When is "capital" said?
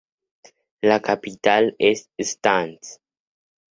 0.99-1.75